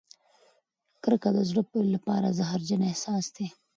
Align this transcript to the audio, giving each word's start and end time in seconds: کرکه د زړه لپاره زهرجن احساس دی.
کرکه 1.03 1.29
د 1.35 1.39
زړه 1.49 1.61
لپاره 1.95 2.35
زهرجن 2.37 2.81
احساس 2.89 3.25
دی. 3.35 3.47